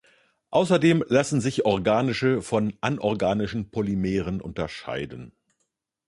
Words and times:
Außerdem 0.49 1.03
lassen 1.09 1.41
sich 1.41 1.63
"organische" 1.65 2.41
von 2.41 2.73
"anorganischen" 2.81 3.69
Polymeren 3.69 4.41
unterscheiden. 4.41 5.31